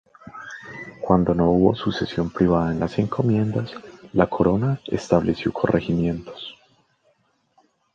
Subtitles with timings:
[0.99, 3.71] Cuando no hubo sucesión privada en las encomiendas
[4.13, 6.55] la Corona estableció Corregimientos.